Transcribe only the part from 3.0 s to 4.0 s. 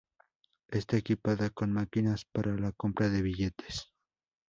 de billetes.